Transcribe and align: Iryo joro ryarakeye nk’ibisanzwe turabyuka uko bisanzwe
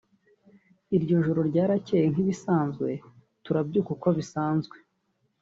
Iryo 0.97 1.15
joro 1.25 1.41
ryarakeye 1.49 2.05
nk’ibisanzwe 2.11 2.89
turabyuka 3.43 3.89
uko 3.95 4.07
bisanzwe 4.17 4.77